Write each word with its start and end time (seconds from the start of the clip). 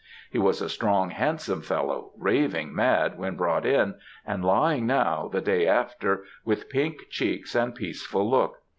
He 0.31 0.39
was 0.39 0.63
a 0.63 0.69
strong, 0.69 1.11
handsome 1.11 1.61
fellow, 1.61 2.11
raving 2.17 2.73
mad 2.73 3.19
when 3.19 3.35
brought 3.35 3.67
in, 3.67 3.99
and 4.25 4.43
lying 4.43 4.87
now, 4.87 5.27
the 5.31 5.41
day 5.41 5.67
after, 5.67 6.25
with 6.43 6.69
pink 6.69 6.95
cheeks 7.11 7.53
and 7.53 7.75
peaceful 7.75 8.27
look. 8.27 8.55